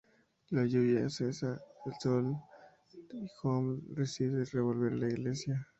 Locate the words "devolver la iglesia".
4.51-5.67